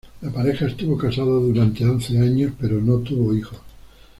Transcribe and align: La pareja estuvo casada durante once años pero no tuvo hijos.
La 0.23 0.31
pareja 0.31 0.65
estuvo 0.65 0.97
casada 0.97 1.29
durante 1.29 1.85
once 1.85 2.17
años 2.17 2.53
pero 2.59 2.81
no 2.81 2.97
tuvo 3.01 3.35
hijos. 3.35 3.61